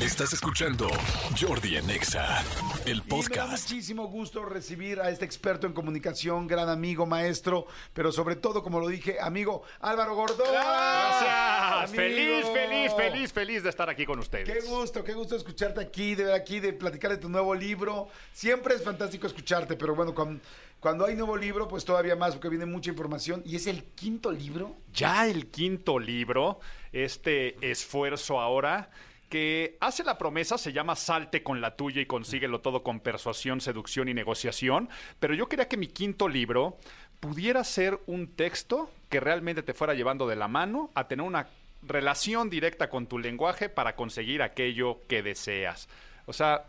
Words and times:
Estás 0.00 0.32
escuchando 0.32 0.88
Jordi 1.38 1.76
en 1.76 1.90
Exa, 1.90 2.42
el 2.86 2.92
Y 2.92 2.94
me 2.94 3.00
da 3.00 3.04
podcast. 3.06 3.70
muchísimo 3.70 4.06
gusto 4.06 4.46
recibir 4.46 4.98
a 4.98 5.10
este 5.10 5.26
experto 5.26 5.66
en 5.66 5.74
comunicación, 5.74 6.46
gran 6.46 6.70
amigo, 6.70 7.04
maestro, 7.04 7.66
pero 7.92 8.10
sobre 8.10 8.36
todo, 8.36 8.62
como 8.62 8.80
lo 8.80 8.88
dije, 8.88 9.18
amigo 9.20 9.62
Álvaro 9.80 10.14
Gordón. 10.14 10.48
Gracias. 10.50 11.90
Amigo. 11.90 11.94
Feliz, 11.94 12.46
feliz, 12.46 12.92
feliz, 12.96 13.32
feliz 13.34 13.62
de 13.62 13.68
estar 13.68 13.90
aquí 13.90 14.06
con 14.06 14.18
ustedes. 14.18 14.48
Qué 14.48 14.66
gusto, 14.66 15.04
qué 15.04 15.12
gusto 15.12 15.36
escucharte 15.36 15.82
aquí, 15.82 16.14
de 16.14 16.24
ver 16.24 16.34
aquí, 16.34 16.60
de 16.60 16.72
platicar 16.72 17.10
de 17.10 17.18
tu 17.18 17.28
nuevo 17.28 17.54
libro. 17.54 18.08
Siempre 18.32 18.76
es 18.76 18.82
fantástico 18.82 19.26
escucharte, 19.26 19.76
pero 19.76 19.94
bueno, 19.94 20.14
cuando, 20.14 20.40
cuando 20.80 21.04
hay 21.04 21.14
nuevo 21.14 21.36
libro, 21.36 21.68
pues 21.68 21.84
todavía 21.84 22.16
más, 22.16 22.32
porque 22.32 22.48
viene 22.48 22.64
mucha 22.64 22.88
información. 22.88 23.42
Y 23.44 23.54
es 23.56 23.66
el 23.66 23.84
quinto 23.84 24.32
libro. 24.32 24.76
Ya 24.94 25.26
el 25.26 25.48
quinto 25.48 25.98
libro, 25.98 26.58
este 26.90 27.58
esfuerzo 27.70 28.40
ahora 28.40 28.88
que 29.30 29.78
hace 29.80 30.04
la 30.04 30.18
promesa, 30.18 30.58
se 30.58 30.72
llama 30.72 30.96
Salte 30.96 31.42
con 31.42 31.60
la 31.60 31.76
tuya 31.76 32.02
y 32.02 32.06
consíguelo 32.06 32.60
todo 32.60 32.82
con 32.82 33.00
persuasión, 33.00 33.60
seducción 33.60 34.08
y 34.08 34.14
negociación, 34.14 34.90
pero 35.20 35.34
yo 35.34 35.48
quería 35.48 35.68
que 35.68 35.76
mi 35.76 35.86
quinto 35.86 36.28
libro 36.28 36.76
pudiera 37.20 37.62
ser 37.64 38.00
un 38.06 38.26
texto 38.34 38.90
que 39.08 39.20
realmente 39.20 39.62
te 39.62 39.72
fuera 39.72 39.94
llevando 39.94 40.26
de 40.26 40.36
la 40.36 40.48
mano 40.48 40.90
a 40.94 41.06
tener 41.06 41.24
una 41.24 41.46
relación 41.82 42.50
directa 42.50 42.90
con 42.90 43.06
tu 43.06 43.18
lenguaje 43.18 43.68
para 43.68 43.94
conseguir 43.94 44.42
aquello 44.42 44.98
que 45.08 45.22
deseas. 45.22 45.88
O 46.26 46.32
sea, 46.32 46.64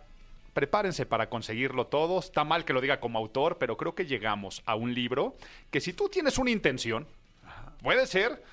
prepárense 0.53 1.05
para 1.05 1.30
conseguirlo 1.30 1.88
todo. 1.88 2.19
Está 2.19 2.43
mal 2.43 2.63
que 2.63 2.73
lo 2.73 2.81
diga 2.81 2.99
como 2.99 3.17
autor, 3.17 3.57
pero 3.57 3.75
creo 3.75 3.95
que 3.95 4.05
llegamos 4.05 4.61
a 4.66 4.75
un 4.75 4.93
libro 4.93 5.35
que 5.71 5.81
si 5.81 5.93
tú 5.93 6.09
tienes 6.09 6.38
una 6.38 6.52
intención, 6.52 7.07
puede 7.81 8.05
ser 8.05 8.43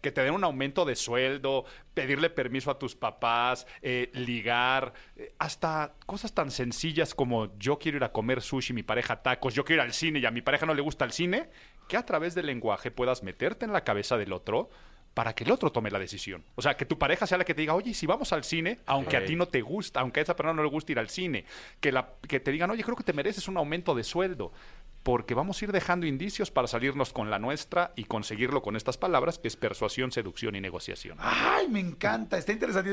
que 0.00 0.12
te 0.12 0.22
den 0.22 0.34
un 0.34 0.44
aumento 0.44 0.84
de 0.84 0.96
sueldo, 0.96 1.64
pedirle 1.94 2.30
permiso 2.30 2.70
a 2.70 2.78
tus 2.78 2.94
papás, 2.94 3.66
eh, 3.82 4.10
ligar, 4.14 4.92
eh, 5.16 5.32
hasta 5.38 5.94
cosas 6.06 6.32
tan 6.32 6.50
sencillas 6.50 7.14
como 7.14 7.56
yo 7.58 7.78
quiero 7.78 7.98
ir 7.98 8.04
a 8.04 8.12
comer 8.12 8.42
sushi, 8.42 8.72
mi 8.72 8.82
pareja 8.82 9.22
tacos, 9.22 9.54
yo 9.54 9.64
quiero 9.64 9.82
ir 9.82 9.88
al 9.88 9.94
cine 9.94 10.18
y 10.20 10.26
a 10.26 10.30
mi 10.30 10.42
pareja 10.42 10.66
no 10.66 10.74
le 10.74 10.82
gusta 10.82 11.04
el 11.04 11.12
cine, 11.12 11.48
que 11.88 11.96
a 11.96 12.04
través 12.04 12.34
del 12.34 12.46
lenguaje 12.46 12.90
puedas 12.90 13.22
meterte 13.22 13.64
en 13.64 13.72
la 13.72 13.84
cabeza 13.84 14.16
del 14.16 14.32
otro 14.32 14.70
para 15.18 15.34
que 15.34 15.42
el 15.42 15.50
otro 15.50 15.72
tome 15.72 15.90
la 15.90 15.98
decisión. 15.98 16.44
O 16.54 16.62
sea, 16.62 16.76
que 16.76 16.84
tu 16.84 16.96
pareja 16.96 17.26
sea 17.26 17.38
la 17.38 17.44
que 17.44 17.52
te 17.52 17.62
diga, 17.62 17.74
oye, 17.74 17.92
si 17.92 18.06
vamos 18.06 18.32
al 18.32 18.44
cine, 18.44 18.78
aunque 18.86 19.16
a 19.16 19.24
ti 19.24 19.34
no 19.34 19.46
te 19.46 19.62
gusta, 19.62 19.98
aunque 19.98 20.20
a 20.20 20.22
esa 20.22 20.36
persona 20.36 20.54
no 20.54 20.62
le 20.62 20.68
gusta 20.68 20.92
ir 20.92 20.98
al 21.00 21.08
cine, 21.08 21.44
que, 21.80 21.90
la, 21.90 22.10
que 22.28 22.38
te 22.38 22.52
digan, 22.52 22.70
oye, 22.70 22.84
creo 22.84 22.94
que 22.94 23.02
te 23.02 23.12
mereces 23.12 23.48
un 23.48 23.56
aumento 23.56 23.96
de 23.96 24.04
sueldo, 24.04 24.52
porque 25.02 25.34
vamos 25.34 25.60
a 25.60 25.64
ir 25.64 25.72
dejando 25.72 26.06
indicios 26.06 26.50
para 26.50 26.68
salirnos 26.68 27.12
con 27.12 27.30
la 27.30 27.38
nuestra 27.38 27.92
y 27.96 28.04
conseguirlo 28.04 28.62
con 28.62 28.76
estas 28.76 28.98
palabras, 28.98 29.38
que 29.38 29.48
es 29.48 29.56
persuasión, 29.56 30.12
seducción 30.12 30.54
y 30.54 30.60
negociación. 30.60 31.18
Ay, 31.20 31.68
me 31.68 31.80
encanta, 31.80 32.38
está 32.38 32.52
interesante. 32.52 32.90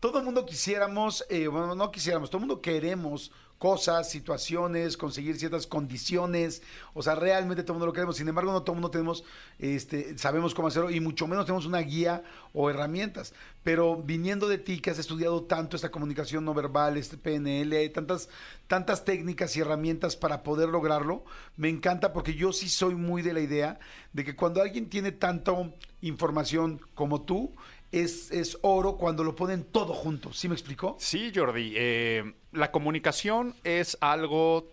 Todo 0.00 0.18
el 0.18 0.24
mundo 0.24 0.46
quisiéramos, 0.46 1.26
eh, 1.28 1.46
bueno, 1.48 1.74
no 1.74 1.90
quisiéramos, 1.90 2.30
todo 2.30 2.38
el 2.38 2.46
mundo 2.46 2.62
queremos 2.62 3.32
cosas, 3.58 4.08
situaciones, 4.08 4.96
conseguir 4.96 5.36
ciertas 5.36 5.66
condiciones. 5.66 6.62
O 6.94 7.02
sea, 7.02 7.14
realmente 7.14 7.62
todo 7.62 7.72
el 7.72 7.78
mundo 7.78 7.86
lo 7.86 7.92
queremos. 7.92 8.16
Sin 8.16 8.28
embargo, 8.28 8.52
no 8.52 8.62
todo 8.62 8.74
el 8.74 8.80
mundo 8.80 8.90
tenemos, 8.90 9.24
este, 9.58 10.16
sabemos 10.16 10.54
cómo 10.54 10.68
hacerlo 10.68 10.90
y 10.90 11.00
mucho 11.00 11.26
menos 11.26 11.44
tenemos 11.44 11.66
una 11.66 11.80
guía 11.80 12.22
o 12.52 12.70
herramientas. 12.70 13.34
Pero 13.64 13.96
viniendo 13.96 14.48
de 14.48 14.58
ti, 14.58 14.80
que 14.80 14.90
has 14.90 14.98
estudiado 14.98 15.42
tanto 15.42 15.76
esta 15.76 15.90
comunicación 15.90 16.44
no 16.44 16.54
verbal, 16.54 16.96
este 16.96 17.16
PNL, 17.16 17.90
tantas, 17.90 18.28
tantas 18.66 19.04
técnicas 19.04 19.56
y 19.56 19.60
herramientas 19.60 20.16
para 20.16 20.42
poder 20.42 20.68
lograrlo, 20.68 21.24
me 21.56 21.68
encanta 21.68 22.12
porque 22.12 22.34
yo 22.34 22.52
sí 22.52 22.68
soy 22.68 22.94
muy 22.94 23.22
de 23.22 23.32
la 23.32 23.40
idea 23.40 23.78
de 24.12 24.24
que 24.24 24.36
cuando 24.36 24.62
alguien 24.62 24.88
tiene 24.88 25.12
tanta 25.12 25.52
información 26.00 26.80
como 26.94 27.22
tú, 27.22 27.52
es, 27.92 28.30
es 28.30 28.58
oro 28.62 28.96
cuando 28.96 29.24
lo 29.24 29.34
ponen 29.34 29.64
todo 29.64 29.94
junto. 29.94 30.32
¿Sí 30.32 30.48
me 30.48 30.54
explicó? 30.54 30.96
Sí, 30.98 31.32
Jordi, 31.34 31.72
eh, 31.76 32.34
la 32.52 32.70
comunicación 32.70 33.54
es 33.64 33.96
algo 34.00 34.70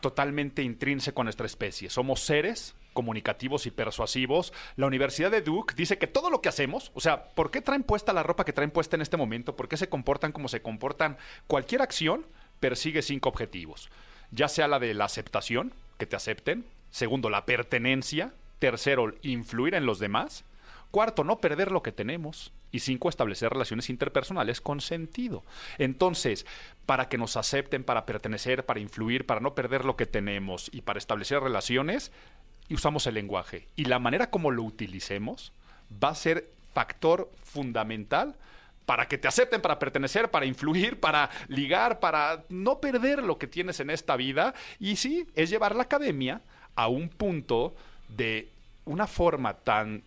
totalmente 0.00 0.62
intrínseco 0.62 1.20
a 1.20 1.24
nuestra 1.24 1.46
especie. 1.46 1.90
Somos 1.90 2.20
seres 2.20 2.74
comunicativos 2.92 3.66
y 3.66 3.70
persuasivos. 3.70 4.52
La 4.76 4.86
Universidad 4.86 5.30
de 5.30 5.40
Duke 5.40 5.74
dice 5.76 5.98
que 5.98 6.06
todo 6.06 6.30
lo 6.30 6.40
que 6.40 6.48
hacemos, 6.48 6.90
o 6.94 7.00
sea, 7.00 7.26
¿por 7.26 7.50
qué 7.50 7.60
traen 7.60 7.84
puesta 7.84 8.12
la 8.12 8.24
ropa 8.24 8.44
que 8.44 8.52
traen 8.52 8.72
puesta 8.72 8.96
en 8.96 9.02
este 9.02 9.16
momento? 9.16 9.54
¿Por 9.54 9.68
qué 9.68 9.76
se 9.76 9.88
comportan 9.88 10.32
como 10.32 10.48
se 10.48 10.62
comportan? 10.62 11.16
Cualquier 11.46 11.82
acción 11.82 12.26
persigue 12.58 13.02
cinco 13.02 13.28
objetivos. 13.28 13.88
Ya 14.30 14.48
sea 14.48 14.68
la 14.68 14.78
de 14.78 14.94
la 14.94 15.04
aceptación, 15.04 15.72
que 15.96 16.06
te 16.06 16.16
acepten. 16.16 16.64
Segundo, 16.90 17.30
la 17.30 17.44
pertenencia. 17.44 18.34
Tercero, 18.58 19.14
influir 19.22 19.74
en 19.74 19.86
los 19.86 20.00
demás. 20.00 20.44
Cuarto, 20.90 21.24
no 21.24 21.38
perder 21.38 21.70
lo 21.70 21.82
que 21.82 21.92
tenemos. 21.92 22.52
Y 22.70 22.80
cinco, 22.80 23.08
establecer 23.08 23.50
relaciones 23.50 23.88
interpersonales 23.88 24.60
con 24.60 24.80
sentido. 24.80 25.42
Entonces, 25.78 26.44
para 26.86 27.08
que 27.08 27.18
nos 27.18 27.36
acepten, 27.36 27.84
para 27.84 28.04
pertenecer, 28.04 28.66
para 28.66 28.80
influir, 28.80 29.24
para 29.24 29.40
no 29.40 29.54
perder 29.54 29.84
lo 29.84 29.96
que 29.96 30.06
tenemos 30.06 30.70
y 30.72 30.82
para 30.82 30.98
establecer 30.98 31.40
relaciones, 31.40 32.12
usamos 32.70 33.06
el 33.06 33.14
lenguaje. 33.14 33.68
Y 33.76 33.86
la 33.86 33.98
manera 33.98 34.30
como 34.30 34.50
lo 34.50 34.62
utilicemos 34.62 35.52
va 36.02 36.10
a 36.10 36.14
ser 36.14 36.50
factor 36.74 37.30
fundamental 37.42 38.36
para 38.84 39.06
que 39.06 39.18
te 39.18 39.28
acepten, 39.28 39.60
para 39.60 39.78
pertenecer, 39.78 40.30
para 40.30 40.46
influir, 40.46 40.98
para 40.98 41.28
ligar, 41.48 42.00
para 42.00 42.44
no 42.48 42.80
perder 42.80 43.22
lo 43.22 43.38
que 43.38 43.46
tienes 43.46 43.80
en 43.80 43.90
esta 43.90 44.16
vida. 44.16 44.54
Y 44.78 44.96
sí, 44.96 45.26
es 45.34 45.50
llevar 45.50 45.76
la 45.76 45.82
academia 45.82 46.40
a 46.74 46.88
un 46.88 47.08
punto 47.10 47.74
de 48.08 48.48
una 48.86 49.06
forma 49.06 49.54
tan 49.54 50.02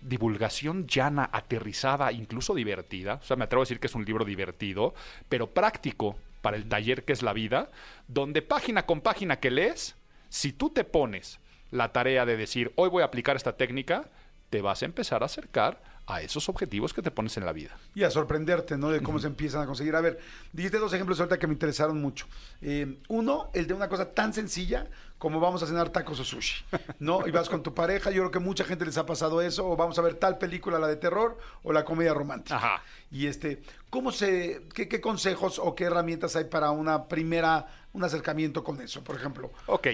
divulgación 0.00 0.86
llana, 0.86 1.28
aterrizada, 1.32 2.12
incluso 2.12 2.54
divertida. 2.54 3.14
O 3.14 3.24
sea, 3.24 3.36
me 3.36 3.44
atrevo 3.44 3.62
a 3.62 3.64
decir 3.64 3.80
que 3.80 3.86
es 3.86 3.94
un 3.94 4.04
libro 4.04 4.24
divertido, 4.24 4.94
pero 5.28 5.50
práctico 5.50 6.16
para 6.40 6.56
el 6.56 6.68
taller 6.68 7.04
que 7.04 7.12
es 7.12 7.22
la 7.22 7.32
vida, 7.32 7.70
donde 8.08 8.42
página 8.42 8.86
con 8.86 9.00
página 9.00 9.40
que 9.40 9.50
lees, 9.50 9.96
si 10.28 10.52
tú 10.52 10.70
te 10.70 10.84
pones 10.84 11.40
la 11.70 11.92
tarea 11.92 12.24
de 12.24 12.36
decir, 12.36 12.72
hoy 12.76 12.88
voy 12.88 13.02
a 13.02 13.06
aplicar 13.06 13.36
esta 13.36 13.56
técnica, 13.56 14.08
te 14.48 14.62
vas 14.62 14.82
a 14.82 14.86
empezar 14.86 15.22
a 15.22 15.26
acercar 15.26 15.82
a 16.10 16.22
esos 16.22 16.48
objetivos 16.48 16.92
que 16.92 17.02
te 17.02 17.10
pones 17.10 17.36
en 17.36 17.44
la 17.44 17.52
vida. 17.52 17.76
Y 17.94 18.02
a 18.02 18.10
sorprenderte, 18.10 18.76
¿no? 18.76 18.90
De 18.90 19.02
cómo 19.02 19.18
se 19.18 19.26
empiezan 19.26 19.62
a 19.62 19.66
conseguir. 19.66 19.94
A 19.96 20.00
ver, 20.00 20.18
dijiste 20.52 20.78
dos 20.78 20.92
ejemplos 20.92 21.18
ahorita 21.20 21.38
que 21.38 21.46
me 21.46 21.52
interesaron 21.52 22.00
mucho. 22.00 22.26
Eh, 22.60 22.98
uno, 23.08 23.50
el 23.54 23.66
de 23.66 23.74
una 23.74 23.88
cosa 23.88 24.10
tan 24.12 24.32
sencilla 24.32 24.88
como 25.20 25.38
vamos 25.38 25.62
a 25.62 25.66
cenar 25.66 25.90
tacos 25.90 26.18
o 26.18 26.24
sushi, 26.24 26.64
¿no? 26.98 27.26
Y 27.26 27.30
vas 27.30 27.50
con 27.50 27.62
tu 27.62 27.74
pareja, 27.74 28.10
yo 28.10 28.22
creo 28.22 28.30
que 28.30 28.38
mucha 28.38 28.64
gente 28.64 28.86
les 28.86 28.96
ha 28.96 29.04
pasado 29.04 29.42
eso, 29.42 29.68
o 29.68 29.76
vamos 29.76 29.98
a 29.98 30.02
ver 30.02 30.14
tal 30.14 30.38
película, 30.38 30.78
la 30.78 30.88
de 30.88 30.96
terror, 30.96 31.36
o 31.62 31.74
la 31.74 31.84
comedia 31.84 32.14
romántica. 32.14 32.56
Ajá. 32.56 32.82
Y 33.10 33.26
este, 33.26 33.60
¿cómo 33.90 34.12
se, 34.12 34.62
qué, 34.74 34.88
qué 34.88 35.02
consejos 35.02 35.58
o 35.58 35.74
qué 35.74 35.84
herramientas 35.84 36.36
hay 36.36 36.44
para 36.44 36.70
una 36.70 37.06
primera, 37.06 37.66
un 37.92 38.02
acercamiento 38.02 38.64
con 38.64 38.80
eso, 38.80 39.04
por 39.04 39.14
ejemplo? 39.14 39.50
Ok. 39.66 39.88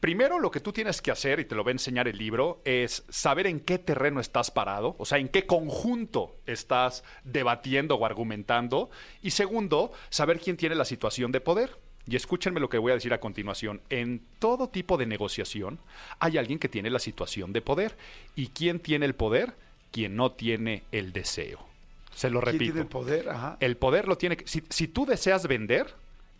Primero, 0.00 0.38
lo 0.38 0.50
que 0.50 0.60
tú 0.60 0.72
tienes 0.72 1.00
que 1.00 1.10
hacer, 1.10 1.40
y 1.40 1.44
te 1.46 1.54
lo 1.54 1.64
va 1.64 1.70
a 1.70 1.72
enseñar 1.72 2.06
el 2.06 2.18
libro, 2.18 2.60
es 2.64 3.04
saber 3.08 3.46
en 3.46 3.60
qué 3.60 3.78
terreno 3.78 4.20
estás 4.20 4.50
parado, 4.50 4.94
o 4.98 5.04
sea, 5.06 5.18
en 5.18 5.28
qué 5.28 5.46
conjunto 5.46 6.36
estás 6.46 7.02
debatiendo 7.24 7.96
o 7.96 8.04
argumentando. 8.04 8.90
Y 9.22 9.30
segundo, 9.30 9.92
saber 10.10 10.38
quién 10.38 10.56
tiene 10.56 10.74
la 10.74 10.84
situación 10.84 11.32
de 11.32 11.40
poder. 11.40 11.78
Y 12.08 12.14
escúchenme 12.14 12.60
lo 12.60 12.68
que 12.68 12.78
voy 12.78 12.92
a 12.92 12.94
decir 12.94 13.12
a 13.14 13.18
continuación. 13.20 13.80
En 13.90 14.22
todo 14.38 14.68
tipo 14.68 14.96
de 14.96 15.06
negociación 15.06 15.80
hay 16.20 16.38
alguien 16.38 16.60
que 16.60 16.68
tiene 16.68 16.88
la 16.90 17.00
situación 17.00 17.52
de 17.52 17.62
poder. 17.62 17.96
¿Y 18.36 18.48
quién 18.48 18.78
tiene 18.78 19.06
el 19.06 19.14
poder? 19.16 19.54
Quien 19.90 20.14
no 20.14 20.30
tiene 20.30 20.84
el 20.92 21.12
deseo. 21.12 21.66
Se 22.14 22.30
lo 22.30 22.40
¿Quién 22.40 22.52
repito. 22.52 22.64
tiene 22.72 22.80
el 22.82 22.86
poder? 22.86 23.28
Ajá. 23.30 23.56
El 23.58 23.76
poder 23.76 24.06
lo 24.06 24.16
tiene. 24.18 24.36
que- 24.36 24.46
Si, 24.46 24.62
si 24.68 24.86
tú 24.86 25.04
deseas 25.04 25.48
vender, 25.48 25.94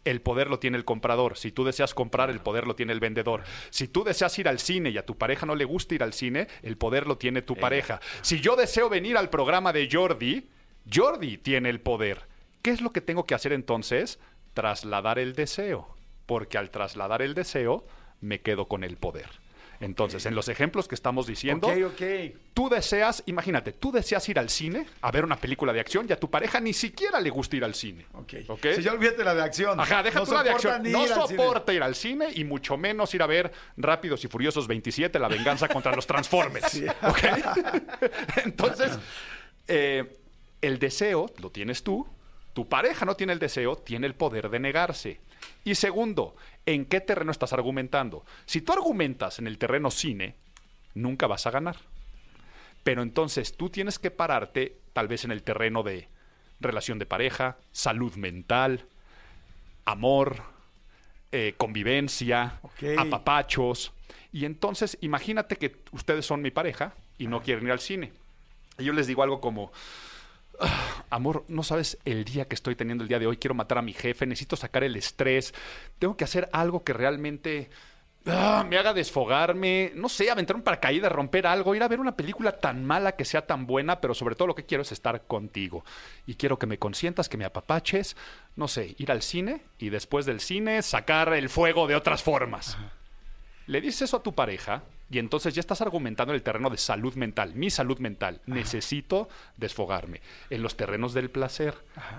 el 0.07 0.21
poder 0.23 0.49
lo 0.49 0.59
tiene 0.59 0.77
el 0.77 0.85
comprador. 0.85 1.37
Si 1.37 1.53
tú 1.53 1.65
deseas 1.65 1.93
comprar, 1.95 2.31
el 2.31 2.41
poder 2.41 2.67
lo 2.67 2.75
tiene 2.75 2.93
el 2.93 3.01
vendedor. 3.01 3.43
Si 3.71 3.89
tú 3.89 4.05
deseas 4.05 4.39
ir 4.39 4.49
al 4.49 4.59
cine 4.59 4.91
y 4.91 4.99
a 4.99 5.05
tu 5.05 5.19
pareja 5.19 5.47
no 5.47 5.55
le 5.55 5.65
gusta 5.65 5.95
ir 5.95 6.03
al 6.03 6.13
cine, 6.13 6.49
el 6.63 6.77
poder 6.79 7.07
lo 7.07 7.19
tiene 7.19 7.43
tu 7.43 7.57
pareja. 7.57 8.01
Si 8.23 8.41
yo 8.41 8.57
deseo 8.57 8.89
venir 8.89 9.17
al 9.17 9.31
programa 9.31 9.73
de 9.73 9.89
Jordi, 9.91 10.49
Jordi 10.93 11.39
tiene 11.39 11.69
el 11.69 11.81
poder. 11.81 12.23
¿Qué 12.63 12.71
es 12.71 12.81
lo 12.81 12.93
que 12.93 13.01
tengo 13.01 13.27
que 13.27 13.35
hacer 13.35 13.53
entonces? 13.53 14.19
Trasladar 14.55 15.19
el 15.19 15.35
deseo. 15.35 15.97
Porque 16.27 16.59
al 16.59 16.71
trasladar 16.71 17.23
el 17.23 17.35
deseo, 17.35 17.87
me 18.21 18.41
quedo 18.41 18.67
con 18.67 18.85
el 18.85 18.97
poder. 18.97 19.46
Entonces, 19.81 20.27
en 20.27 20.35
los 20.35 20.49
ejemplos 20.49 20.89
que 20.89 20.95
estamos 20.95 21.27
diciendo, 21.27 21.73
tú 22.55 22.69
deseas, 22.69 23.23
imagínate, 23.27 23.73
tú 23.73 23.93
deseas 23.93 24.29
ir 24.29 24.39
al 24.39 24.51
cine 24.51 24.87
a 25.01 25.11
ver 25.11 25.25
una 25.25 25.37
película 25.37 25.73
de 25.73 25.81
acción 25.81 26.07
y 26.09 26.13
a 26.13 26.21
tu 26.21 26.31
pareja 26.31 26.61
ni 26.61 26.73
siquiera 26.73 27.21
le 27.21 27.31
gusta 27.31 27.57
ir 27.57 27.65
al 27.65 27.75
cine. 27.75 28.07
Ok. 28.15 28.35
¿Ok? 28.49 28.67
Si 28.75 28.83
ya 28.83 28.93
olvídate 28.93 29.25
la 29.25 29.35
de 29.35 29.43
acción. 29.43 29.79
Ajá, 29.79 30.03
deja 30.03 30.21
No 30.21 30.33
la 30.33 30.43
de 30.43 30.51
acción. 30.51 30.83
No 30.83 31.05
ir 31.05 31.13
al 31.13 31.27
cine. 31.27 31.39
soporta 31.39 31.73
ir 31.73 31.83
al 31.83 31.95
cine 31.95 32.29
y 32.35 32.45
mucho 32.45 32.77
menos 32.77 33.15
ir 33.15 33.23
a 33.23 33.27
ver 33.27 33.53
Rápidos 33.77 34.25
y 34.25 34.29
Furiosos 34.29 34.67
27, 34.67 35.19
La 35.19 35.29
venganza 35.29 35.69
contra 35.69 35.95
los 35.95 36.07
Transformers. 36.07 36.81
Entonces, 38.45 38.99
eh, 39.69 40.19
el 40.63 40.79
deseo 40.79 41.27
lo 41.39 41.51
tienes 41.51 41.83
tú, 41.83 42.07
tu 42.53 42.69
pareja 42.69 43.05
no 43.05 43.17
tiene 43.17 43.33
el 43.33 43.39
deseo, 43.39 43.77
tiene 43.77 44.07
el 44.07 44.15
poder 44.15 44.49
de 44.49 44.59
negarse. 44.61 45.21
Y 45.65 45.75
segundo, 45.75 46.37
¿en 46.65 46.85
qué 46.85 47.01
terreno 47.01 47.31
estás 47.31 47.53
argumentando? 47.53 48.25
Si 48.45 48.61
tú 48.61 48.73
argumentas 48.73 49.39
en 49.39 49.47
el 49.47 49.59
terreno 49.59 49.91
cine, 49.91 50.35
nunca 50.95 51.27
vas 51.27 51.47
a 51.47 51.51
ganar. 51.51 51.77
Pero 52.83 53.03
entonces 53.03 53.57
tú 53.57 53.69
tienes 53.71 53.99
que 53.99 54.11
pararte 54.11 54.79
tal 54.93 55.09
vez 55.09 55.25
en 55.25 55.33
el 55.33 55.43
terreno 55.43 55.83
de 55.83 56.09
relación 56.61 56.99
de 56.99 57.07
pareja, 57.07 57.57
salud 57.73 58.15
mental, 58.15 58.87
amor, 59.85 60.37
eh, 61.33 61.55
convivencia, 61.57 62.61
apapachos. 62.99 63.93
Y 64.33 64.45
entonces, 64.45 64.99
imagínate 65.01 65.57
que 65.57 65.77
ustedes 65.93 66.25
son 66.27 66.43
mi 66.43 66.51
pareja 66.51 66.95
y 67.19 67.27
no 67.27 67.43
quieren 67.43 67.65
ir 67.65 67.73
al 67.73 67.81
cine. 67.81 68.13
Y 68.79 68.85
yo 68.85 68.93
les 68.93 69.07
digo 69.07 69.23
algo 69.23 69.41
como, 69.41 69.73
"Ah, 69.73 69.79
amor, 71.11 71.45
no 71.49 71.63
sabes 71.63 71.99
el 72.05 72.25
día 72.25 72.47
que 72.47 72.55
estoy 72.55 72.75
teniendo 72.75 73.03
el 73.03 73.09
día 73.09 73.19
de 73.19 73.27
hoy, 73.27 73.37
quiero 73.37 73.55
matar 73.55 73.79
a 73.79 73.83
mi 73.83 73.93
jefe, 73.93 74.27
necesito 74.27 74.57
sacar 74.57 74.85
el 74.85 74.97
estrés, 74.97 75.55
tengo 75.99 76.17
que 76.17 76.25
hacer 76.25 76.49
algo 76.53 76.85
que 76.85 76.93
realmente 76.93 77.71
ah, 78.27 78.65
me 78.69 78.77
haga 78.77 78.93
desfogarme, 78.93 79.93
no 79.95 80.09
sé, 80.09 80.31
aventar 80.31 80.57
un 80.57 80.63
paracaídas, 80.63 81.13
romper 81.13 81.47
algo, 81.47 81.75
ir 81.75 81.83
a 81.83 81.89
ver 81.89 82.01
una 82.01 82.17
película 82.17 82.53
tan 82.53 82.85
mala 82.85 83.13
que 83.13 83.25
sea 83.25 83.47
tan 83.47 83.67
buena, 83.67 84.01
pero 84.01 84.15
sobre 84.15 84.35
todo 84.35 84.49
lo 84.49 84.55
que 84.55 84.67
quiero 84.67 84.83
es 84.83 84.93
estar 84.93 85.27
contigo. 85.27 85.85
Y 86.27 86.35
quiero 86.35 86.59
que 86.59 86.67
me 86.67 86.79
consientas, 86.79 87.29
que 87.29 87.37
me 87.37 87.45
apapaches, 87.45 88.17
no 88.57 88.69
sé, 88.69 88.95
ir 88.99 89.11
al 89.11 89.23
cine 89.23 89.63
y 89.79 89.91
después 89.91 90.27
del 90.27 90.41
cine 90.41 90.83
sacar 90.83 91.33
el 91.35 91.49
fuego 91.49 91.87
de 91.87 91.97
otras 91.97 92.23
formas. 92.23 92.77
Le 93.67 93.81
dices 93.81 94.03
eso 94.03 94.19
a 94.19 94.23
tu 94.23 94.35
pareja 94.35 94.83
y 95.11 95.19
entonces 95.19 95.55
ya 95.55 95.61
estás 95.61 95.81
argumentando 95.81 96.33
en 96.33 96.37
el 96.37 96.43
terreno 96.43 96.69
de 96.71 96.77
salud 96.79 97.15
mental, 97.15 97.55
mi 97.55 97.71
salud 97.71 97.99
mental. 97.99 98.41
Necesito 98.47 99.29
desfogarme. 99.57 100.21
En 100.51 100.63
los 100.63 100.77
terrenos 100.77 101.15
del 101.15 101.31
placer, 101.31 101.75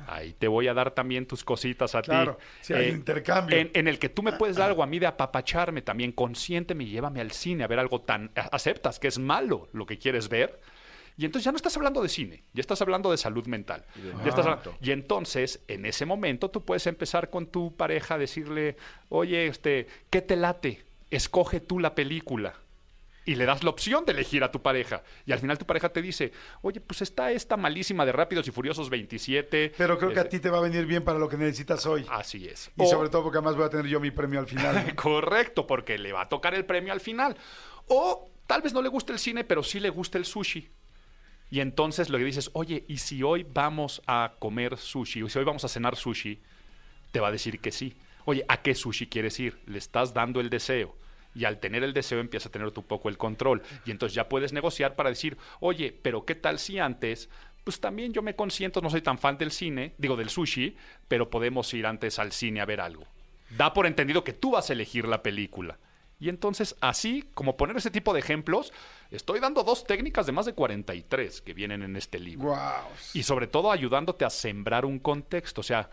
ahí 0.08 0.34
te 0.34 0.48
voy 0.48 0.68
a 0.68 0.74
dar 0.74 0.92
también 0.92 1.26
tus 1.26 1.44
cositas 1.44 1.96
a 1.96 2.02
Claro, 2.02 2.36
ti. 2.36 2.44
sí, 2.62 2.74
hay 2.74 2.90
intercambio. 2.90 3.58
En, 3.58 3.72
en 3.74 3.88
el 3.88 4.00
que 4.00 4.10
tú 4.10 4.24
me 4.24 4.34
puedes 4.34 4.56
dar 4.58 4.70
algo 4.70 4.84
a 4.84 4.88
mí 4.88 5.00
de 5.00 5.08
apapacharme 5.08 5.82
también, 5.82 6.12
consiénteme 6.12 6.84
y 6.86 6.90
llévame 6.92 7.22
al 7.22 7.32
cine 7.32 7.64
a 7.64 7.68
ver 7.68 7.80
algo 7.80 8.02
tan... 8.02 8.32
Aceptas 8.36 9.00
que 9.00 9.08
es 9.08 9.20
malo 9.20 9.68
lo 9.74 9.86
que 9.86 9.98
quieres 9.98 10.30
ver. 10.30 10.60
Y 11.20 11.26
entonces 11.26 11.46
ya 11.46 11.52
no 11.52 11.58
estás 11.58 11.76
hablando 11.76 12.02
de 12.04 12.10
cine, 12.10 12.44
ya 12.54 12.62
estás 12.62 12.80
hablando 12.82 13.10
de 13.10 13.18
salud 13.18 13.48
mental. 13.48 13.84
Ya 14.24 14.30
estás 14.30 14.46
habla- 14.46 14.62
y 14.82 14.92
entonces, 14.92 15.62
en 15.68 15.86
ese 15.88 16.06
momento, 16.06 16.50
tú 16.52 16.64
puedes 16.64 16.86
empezar 16.88 17.32
con 17.32 17.48
tu 17.48 17.76
pareja 17.76 18.16
a 18.16 18.18
decirle, 18.20 18.78
oye, 19.10 19.48
este, 19.48 19.88
¿qué 20.12 20.22
te 20.22 20.36
late? 20.36 20.86
Escoge 21.12 21.60
tú 21.60 21.80
la 21.80 21.96
película. 21.96 22.54
Y 23.26 23.36
le 23.36 23.46
das 23.46 23.62
la 23.62 23.72
opción 23.72 24.06
de 24.06 24.14
elegir 24.14 24.42
a 24.46 24.52
tu 24.52 24.62
pareja. 24.62 25.04
Y 25.26 25.34
al 25.34 25.40
final 25.40 25.58
tu 25.58 25.66
pareja 25.66 25.90
te 25.90 26.02
dice, 26.02 26.32
oye, 26.62 26.80
pues 26.80 27.02
está 27.02 27.30
esta 27.34 27.58
malísima 27.58 28.06
de 28.06 28.14
Rápidos 28.14 28.48
y 28.48 28.52
Furiosos 28.52 28.90
27. 28.90 29.74
Pero 29.78 29.98
creo 29.98 30.14
que 30.14 30.20
a 30.20 30.22
Este, 30.24 30.38
ti 30.38 30.44
te 30.44 30.50
va 30.50 30.60
a 30.60 30.62
venir 30.62 30.86
bien 30.86 31.04
para 31.04 31.20
lo 31.20 31.28
que 31.28 31.36
necesitas 31.36 31.86
hoy. 31.86 32.06
Así 32.10 32.48
es. 32.48 32.72
Y 32.78 32.84
O- 32.84 32.88
sobre 32.88 33.10
todo 33.10 33.24
porque 33.24 33.40
además 33.40 33.58
voy 33.58 33.66
a 33.66 33.70
tener 33.70 33.88
yo 33.88 34.00
mi 34.00 34.12
premio 34.12 34.40
al 34.40 34.48
final. 34.48 34.96
Correcto, 34.96 35.68
porque 35.68 35.98
le 35.98 36.14
va 36.14 36.22
a 36.22 36.30
tocar 36.30 36.54
el 36.54 36.64
premio 36.66 36.94
al 36.94 37.02
final. 37.02 37.36
O 37.88 38.32
tal 38.48 38.62
vez 38.62 38.72
no 38.74 38.82
le 38.82 38.88
guste 38.88 39.12
el 39.12 39.20
cine, 39.20 39.44
pero 39.44 39.62
sí 39.62 39.82
le 39.82 39.90
gusta 39.90 40.18
el 40.18 40.24
sushi. 40.24 40.70
Y 41.50 41.60
entonces 41.60 42.10
lo 42.10 42.18
que 42.18 42.24
dices, 42.24 42.50
oye, 42.54 42.86
¿y 42.88 42.98
si 43.00 43.24
hoy 43.24 43.46
vamos 43.50 44.02
a 44.08 44.36
comer 44.40 44.78
sushi? 44.78 45.24
O 45.24 45.28
si 45.30 45.38
hoy 45.38 45.44
vamos 45.46 45.66
a 45.66 45.68
cenar 45.68 45.98
sushi, 45.98 46.40
te 47.12 47.20
va 47.20 47.28
a 47.28 47.32
decir 47.32 47.60
que 47.60 47.74
sí. 47.74 47.98
Oye, 48.30 48.44
¿a 48.50 48.62
qué 48.62 48.76
sushi 48.76 49.08
quieres 49.08 49.40
ir? 49.40 49.58
Le 49.68 49.78
estás 49.78 50.14
dando 50.14 50.42
el 50.42 50.50
deseo. 50.50 50.94
Y 51.34 51.46
al 51.46 51.62
tener 51.62 51.82
el 51.82 51.94
deseo 51.94 52.20
empieza 52.20 52.50
a 52.50 52.52
tener 52.52 52.72
tu 52.72 52.84
poco 52.84 53.08
el 53.08 53.18
control. 53.18 53.64
Y 53.86 53.92
entonces 53.92 54.16
ya 54.16 54.28
puedes 54.28 54.52
negociar 54.52 54.98
para 54.98 55.10
decir, 55.10 55.38
oye, 55.62 55.98
pero 56.02 56.26
¿qué 56.26 56.36
tal 56.36 56.60
si 56.60 56.78
antes? 56.78 57.30
Pues 57.64 57.80
también 57.80 58.12
yo 58.12 58.22
me 58.22 58.36
consiento, 58.36 58.82
no 58.82 58.90
soy 58.90 59.02
tan 59.02 59.18
fan 59.18 59.38
del 59.38 59.52
cine, 59.52 59.94
digo 59.98 60.18
del 60.18 60.28
sushi, 60.30 60.76
pero 61.08 61.30
podemos 61.30 61.74
ir 61.74 61.86
antes 61.86 62.20
al 62.20 62.34
cine 62.34 62.60
a 62.60 62.66
ver 62.66 62.82
algo. 62.82 63.06
Da 63.58 63.74
por 63.74 63.88
entendido 63.88 64.26
que 64.26 64.34
tú 64.34 64.52
vas 64.52 64.70
a 64.70 64.74
elegir 64.74 65.08
la 65.08 65.24
película. 65.24 65.80
Y 66.20 66.28
entonces, 66.28 66.76
así 66.82 67.30
como 67.34 67.56
poner 67.56 67.78
ese 67.78 67.92
tipo 67.92 68.14
de 68.14 68.20
ejemplos, 68.20 68.74
estoy 69.10 69.40
dando 69.40 69.64
dos 69.64 69.86
técnicas 69.86 70.26
de 70.26 70.34
más 70.34 70.46
de 70.46 70.54
43 70.54 71.42
que 71.42 71.54
vienen 71.54 71.82
en 71.82 71.96
este 71.96 72.20
libro. 72.20 72.50
wow. 72.50 72.58
Y 73.14 73.24
sobre 73.24 73.48
todo 73.48 73.72
ayudándote 73.72 74.26
a 74.26 74.30
sembrar 74.30 74.84
un 74.84 75.00
contexto. 75.00 75.62
O 75.62 75.64
sea, 75.64 75.90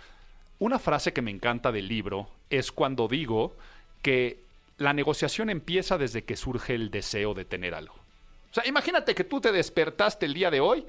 una 0.58 0.78
frase 0.78 1.12
que 1.12 1.22
me 1.22 1.30
encanta 1.30 1.72
del 1.72 1.88
libro 1.88 2.28
es 2.50 2.72
cuando 2.72 3.08
digo 3.08 3.56
que 4.02 4.38
la 4.78 4.92
negociación 4.92 5.50
empieza 5.50 5.98
desde 5.98 6.24
que 6.24 6.36
surge 6.36 6.74
el 6.74 6.90
deseo 6.90 7.34
de 7.34 7.44
tener 7.44 7.74
algo. 7.74 7.94
O 7.94 8.54
sea, 8.54 8.66
imagínate 8.66 9.14
que 9.14 9.24
tú 9.24 9.40
te 9.40 9.52
despertaste 9.52 10.26
el 10.26 10.34
día 10.34 10.50
de 10.50 10.60
hoy 10.60 10.86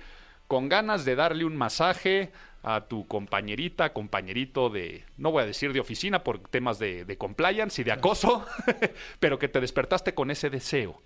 con 0.47 0.69
ganas 0.69 1.05
de 1.05 1.15
darle 1.15 1.45
un 1.45 1.55
masaje 1.55 2.31
a 2.61 2.81
tu 2.81 3.07
compañerita, 3.07 3.93
compañerito 3.93 4.69
de, 4.69 5.03
no 5.17 5.31
voy 5.31 5.43
a 5.43 5.45
decir 5.45 5.71
de 5.73 5.79
oficina 5.79 6.23
por 6.23 6.39
temas 6.39 6.79
de, 6.79 7.05
de 7.05 7.17
compliance 7.17 7.81
y 7.81 7.85
de 7.85 7.91
acoso, 7.91 8.45
pero 9.19 9.39
que 9.39 9.47
te 9.47 9.61
despertaste 9.61 10.13
con 10.13 10.31
ese 10.31 10.49
deseo 10.49 11.01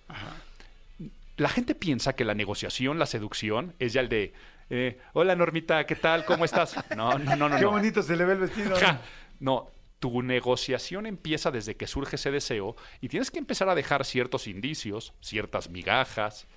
la 1.39 1.49
gente 1.49 1.73
piensa 1.73 2.13
que 2.13 2.25
la 2.25 2.35
negociación, 2.35 2.99
la 2.99 3.05
seducción, 3.05 3.73
es 3.79 3.93
ya 3.93 4.01
el 4.01 4.09
de, 4.09 4.33
eh, 4.69 4.99
hola 5.13 5.35
Normita, 5.35 5.85
¿qué 5.85 5.95
tal? 5.95 6.25
¿Cómo 6.25 6.45
estás? 6.45 6.75
No, 6.95 7.17
no, 7.17 7.35
no, 7.35 7.49
no. 7.49 7.55
Qué 7.57 7.63
no. 7.63 7.71
bonito 7.71 8.03
se 8.03 8.15
le 8.15 8.25
ve 8.25 8.33
el 8.33 8.39
vestido. 8.39 8.75
Ja. 8.77 9.01
No, 9.39 9.69
tu 9.99 10.21
negociación 10.21 11.05
empieza 11.05 11.51
desde 11.51 11.75
que 11.75 11.87
surge 11.87 12.15
ese 12.15 12.31
deseo 12.31 12.75
y 13.01 13.09
tienes 13.09 13.31
que 13.31 13.39
empezar 13.39 13.69
a 13.69 13.75
dejar 13.75 14.05
ciertos 14.05 14.47
indicios, 14.47 15.13
ciertas 15.21 15.69
migajas, 15.69 16.47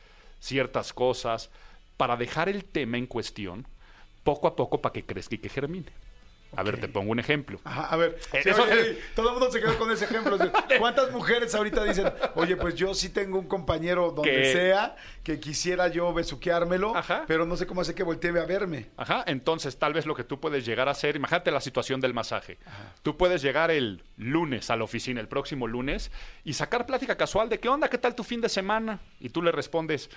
ciertas 0.40 0.92
cosas, 0.92 1.50
para 1.96 2.16
dejar 2.16 2.48
el 2.48 2.64
tema 2.64 2.98
en 2.98 3.06
cuestión 3.06 3.66
poco 4.24 4.46
a 4.46 4.56
poco 4.56 4.80
para 4.80 4.92
que 4.92 5.04
crezca 5.04 5.34
y 5.34 5.38
que 5.38 5.48
germine. 5.48 5.92
A 6.54 6.62
ver, 6.62 6.78
te 6.78 6.86
pongo 6.88 7.12
un 7.12 7.18
ejemplo. 7.18 7.60
Ajá, 7.64 7.86
a 7.86 7.96
ver, 7.96 8.18
Eh, 8.32 8.40
sí, 8.42 8.48
eso- 8.50 8.62
oye, 8.64 8.72
oye, 8.72 8.98
todo 9.16 9.28
el 9.28 9.32
mundo 9.38 9.50
se 9.50 9.60
quedó 9.60 9.78
con 9.78 9.90
ese 9.90 10.04
ejemplo. 10.04 10.36
¿Cuántas 10.78 11.10
mujeres 11.10 11.54
ahorita 11.54 11.82
dicen, 11.84 12.12
oye, 12.34 12.56
pues 12.56 12.74
yo 12.74 12.92
sí 12.94 13.08
tengo 13.08 13.38
un 13.38 13.46
compañero 13.48 14.10
donde 14.10 14.30
Que- 14.30 14.52
sea 14.52 14.96
que 15.24 15.40
quisiera 15.40 15.88
yo 15.88 16.12
besuqueármelo, 16.12 16.94
Ajá. 16.96 17.24
pero 17.26 17.46
no 17.46 17.56
sé 17.56 17.66
cómo 17.66 17.80
hace 17.80 17.94
que 17.94 18.02
voltee 18.02 18.30
a 18.38 18.44
verme? 18.44 18.88
Ajá, 18.96 19.24
entonces 19.26 19.78
tal 19.78 19.94
vez 19.94 20.04
lo 20.04 20.14
que 20.14 20.24
tú 20.24 20.40
puedes 20.40 20.66
llegar 20.66 20.88
a 20.88 20.90
hacer, 20.92 21.16
imagínate 21.16 21.50
la 21.50 21.60
situación 21.60 22.00
del 22.00 22.12
masaje. 22.12 22.58
Tú 23.02 23.16
puedes 23.16 23.40
llegar 23.42 23.70
el 23.70 24.02
lunes 24.16 24.68
a 24.70 24.76
la 24.76 24.84
oficina, 24.84 25.20
el 25.20 25.28
próximo 25.28 25.66
lunes, 25.66 26.10
y 26.44 26.52
sacar 26.52 26.84
plática 26.86 27.16
casual 27.16 27.48
de 27.48 27.60
qué 27.60 27.68
onda, 27.68 27.88
qué 27.88 27.98
tal 27.98 28.14
tu 28.14 28.24
fin 28.24 28.40
de 28.40 28.48
semana. 28.48 29.00
Y 29.20 29.30
tú 29.30 29.40
le 29.42 29.52
respondes, 29.52 30.10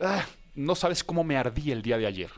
"Ah, 0.00 0.24
no 0.54 0.74
sabes 0.74 1.02
cómo 1.02 1.24
me 1.24 1.36
ardí 1.36 1.72
el 1.72 1.80
día 1.82 1.96
de 1.98 2.06
ayer. 2.06 2.30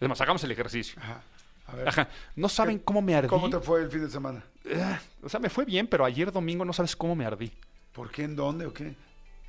Es 0.00 0.08
más, 0.08 0.20
hagamos 0.20 0.42
el 0.44 0.50
ejercicio. 0.50 1.00
Ajá. 1.02 1.22
A 1.68 1.76
ver, 1.76 1.88
Ajá, 1.88 2.08
no 2.34 2.48
saben 2.48 2.78
cómo 2.78 3.00
me 3.02 3.14
ardí. 3.14 3.28
¿cómo 3.28 3.48
te 3.50 3.60
fue 3.60 3.82
el 3.82 3.90
fin 3.90 4.00
de 4.02 4.10
semana? 4.10 4.42
Ah, 4.74 4.98
O 5.22 5.28
sea, 5.28 5.38
me 5.38 5.48
fue 5.50 5.64
bien, 5.64 5.86
pero 5.86 6.04
ayer 6.04 6.32
domingo 6.32 6.64
no 6.64 6.72
sabes 6.72 6.96
cómo 6.96 7.14
me 7.14 7.24
ardí. 7.24 7.52
¿Por 7.92 8.10
qué? 8.10 8.24
¿En 8.24 8.34
dónde 8.36 8.66
o 8.66 8.72
qué? 8.72 8.94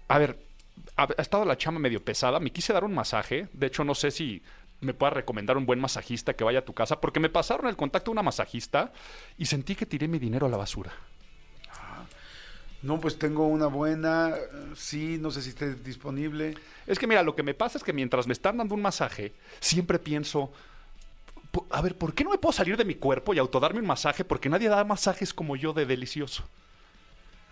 A 0.09 0.17
ver, 0.17 0.37
ha, 0.97 1.03
ha 1.17 1.21
estado 1.21 1.45
la 1.45 1.57
chama 1.57 1.79
medio 1.79 2.03
pesada. 2.03 2.39
Me 2.39 2.51
quise 2.51 2.73
dar 2.73 2.83
un 2.83 2.93
masaje. 2.93 3.47
De 3.53 3.67
hecho, 3.67 3.83
no 3.83 3.95
sé 3.95 4.11
si 4.11 4.41
me 4.81 4.93
puedas 4.93 5.13
recomendar 5.13 5.57
un 5.57 5.65
buen 5.65 5.79
masajista 5.79 6.33
que 6.33 6.43
vaya 6.43 6.59
a 6.59 6.65
tu 6.65 6.73
casa, 6.73 6.99
porque 7.01 7.19
me 7.19 7.29
pasaron 7.29 7.67
el 7.67 7.75
contacto 7.75 8.11
de 8.11 8.13
una 8.13 8.23
masajista 8.23 8.91
y 9.37 9.45
sentí 9.45 9.75
que 9.75 9.85
tiré 9.85 10.07
mi 10.07 10.19
dinero 10.19 10.45
a 10.45 10.49
la 10.49 10.57
basura. 10.57 10.91
No, 12.81 12.99
pues 13.01 13.19
tengo 13.19 13.45
una 13.47 13.67
buena, 13.67 14.35
sí, 14.75 15.17
no 15.19 15.31
sé 15.31 15.41
si 15.41 15.49
esté 15.49 15.75
disponible. 15.75 16.55
Es 16.87 16.97
que 16.97 17.07
mira, 17.07 17.23
lo 17.23 17.35
que 17.35 17.43
me 17.43 17.53
pasa 17.53 17.77
es 17.77 17.83
que 17.83 17.91
mientras 17.91 18.25
me 18.25 18.31
están 18.31 18.55
dando 18.55 18.73
un 18.73 18.81
masaje, 18.81 19.33
siempre 19.59 19.99
pienso, 19.99 20.47
"Po- 20.47 20.53
a 21.69 21.81
ver, 21.81 21.97
¿por 21.97 22.13
qué 22.13 22.23
no 22.23 22.31
me 22.31 22.37
puedo 22.37 22.53
salir 22.53 22.77
de 22.77 22.85
mi 22.85 22.95
cuerpo 22.95 23.33
y 23.33 23.39
autodarme 23.39 23.79
un 23.79 23.87
masaje? 23.87 24.23
Porque 24.25 24.49
nadie 24.49 24.69
da 24.69 24.83
masajes 24.83 25.33
como 25.33 25.55
yo 25.55 25.73
de 25.73 25.85
delicioso. 25.85 26.49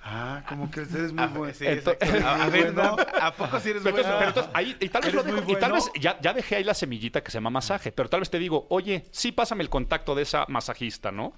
Ah, 0.10 0.44
como 0.48 0.72
que 0.72 0.82
eres 0.82 1.12
muy 1.12 1.24
Ah, 1.24 1.28
bueno. 1.28 1.54
sí, 1.54 1.66
Ento- 1.66 1.98
exacto. 1.98 2.14
A, 2.24 2.46
a 2.46 2.50
Muy 2.50 2.50
ver, 2.50 2.72
bueno. 2.74 2.96
¿a 3.20 3.36
poco 3.36 3.60
si 3.60 3.72
eres 3.72 3.84
Pero 3.84 3.98
entonces, 3.98 4.06
bueno? 4.14 4.18
pero 4.18 4.30
entonces, 4.30 4.52
ahí, 4.54 4.78
y 4.80 4.90
tal 4.90 5.04
vez 5.04 5.14
lo 5.14 5.24
muy 5.24 5.42
y 5.48 5.56
tal 5.58 5.74
vez 5.74 5.86
bueno. 5.86 6.02
ya, 6.02 6.20
ya 6.22 6.34
dejé 6.34 6.56
ahí 6.58 6.64
la 6.64 6.74
semillita 6.74 7.22
que 7.24 7.32
se 7.32 7.38
llama 7.38 7.50
masaje, 7.50 7.92
pero 7.92 8.10
tal 8.10 8.22
vez 8.22 8.30
te 8.30 8.40
digo, 8.40 8.68
oye, 8.70 9.06
sí 9.12 9.32
pásame 9.34 9.64
el 9.64 9.70
contacto 9.70 10.16
de 10.16 10.22
esa 10.24 10.46
masajista, 10.48 11.12
¿no? 11.12 11.34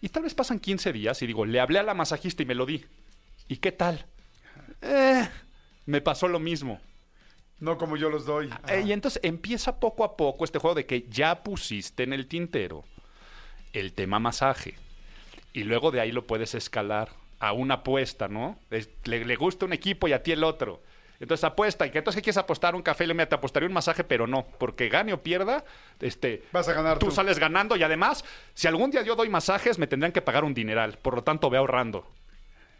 Y 0.00 0.10
tal 0.10 0.22
vez 0.24 0.34
pasan 0.34 0.60
15 0.60 0.92
días 0.92 1.20
y 1.22 1.26
digo, 1.26 1.46
le 1.46 1.58
hablé 1.60 1.78
a 1.80 1.82
la 1.82 1.94
masajista 1.94 2.42
y 2.42 2.46
me 2.46 2.54
lo 2.54 2.66
di. 2.66 2.84
¿Y 3.48 3.56
qué 3.58 3.72
tal? 3.72 4.06
Eh, 4.82 5.28
me 5.86 6.00
pasó 6.00 6.28
lo 6.28 6.38
mismo. 6.38 6.80
No 7.58 7.78
como 7.78 7.96
yo 7.96 8.10
los 8.10 8.26
doy. 8.26 8.50
Eh, 8.68 8.82
y 8.86 8.92
entonces 8.92 9.20
empieza 9.24 9.80
poco 9.80 10.04
a 10.04 10.16
poco 10.16 10.44
este 10.44 10.58
juego 10.58 10.74
de 10.74 10.84
que 10.86 11.06
ya 11.08 11.42
pusiste 11.42 12.02
en 12.02 12.12
el 12.12 12.26
tintero 12.26 12.84
el 13.72 13.92
tema 13.92 14.18
masaje. 14.18 14.74
Y 15.52 15.64
luego 15.64 15.90
de 15.90 16.00
ahí 16.00 16.12
lo 16.12 16.26
puedes 16.26 16.54
escalar 16.54 17.08
a 17.38 17.52
una 17.52 17.74
apuesta, 17.74 18.28
¿no? 18.28 18.58
Es- 18.70 18.90
le, 19.04 19.24
le 19.24 19.36
gusta 19.36 19.64
un 19.64 19.72
equipo 19.72 20.06
y 20.08 20.12
a 20.12 20.22
ti 20.22 20.32
el 20.32 20.44
otro. 20.44 20.82
Entonces 21.18 21.44
apuesta. 21.44 21.86
¿Y 21.86 21.90
que 21.90 21.98
entonces 21.98 22.22
quieres 22.22 22.36
apostar 22.36 22.74
un 22.74 22.82
café? 22.82 23.06
Le 23.06 23.14
mira, 23.14 23.26
te 23.26 23.34
apostaría 23.34 23.66
un 23.66 23.72
masaje, 23.72 24.04
pero 24.04 24.26
no. 24.26 24.44
Porque 24.58 24.90
gane 24.90 25.14
o 25.14 25.22
pierda, 25.22 25.64
este, 26.00 26.42
Vas 26.52 26.68
a 26.68 26.74
ganar 26.74 26.98
tú 26.98 27.06
tú. 27.06 27.12
sales 27.12 27.38
ganando. 27.38 27.74
Y 27.76 27.82
además, 27.82 28.22
si 28.52 28.66
algún 28.68 28.90
día 28.90 29.00
yo 29.02 29.16
doy 29.16 29.30
masajes, 29.30 29.78
me 29.78 29.86
tendrán 29.86 30.12
que 30.12 30.20
pagar 30.20 30.44
un 30.44 30.52
dineral. 30.52 30.98
Por 30.98 31.14
lo 31.14 31.22
tanto, 31.24 31.48
ve 31.48 31.56
ahorrando. 31.56 32.06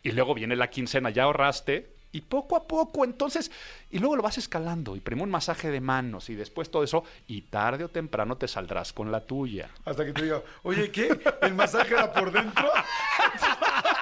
Y 0.03 0.13
luego 0.13 0.35
viene 0.35 0.55
la 0.55 0.69
quincena, 0.69 1.09
ya 1.09 1.23
ahorraste. 1.25 1.96
Y 2.13 2.23
poco 2.23 2.57
a 2.57 2.67
poco, 2.67 3.05
entonces, 3.05 3.51
y 3.91 3.99
luego 3.99 4.17
lo 4.17 4.23
vas 4.23 4.39
escalando. 4.39 4.97
Y 4.97 5.01
primero 5.01 5.25
un 5.25 5.31
masaje 5.31 5.71
de 5.71 5.81
manos 5.81 6.31
y 6.31 6.35
después 6.35 6.71
todo 6.71 6.83
eso. 6.83 7.05
Y 7.27 7.43
tarde 7.43 7.85
o 7.85 7.89
temprano 7.89 8.37
te 8.37 8.49
saldrás 8.49 8.93
con 8.93 9.13
la 9.13 9.21
tuya. 9.21 9.69
Hasta 9.85 10.05
que 10.05 10.13
te 10.13 10.23
diga, 10.23 10.43
oye, 10.63 10.91
¿qué? 10.91 11.19
¿El 11.43 11.55
masaje 11.55 11.95
era 11.95 12.13
por 12.13 12.33
dentro? 12.33 12.71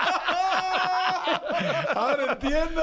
Ahora 1.94 2.32
entiendo. 2.32 2.82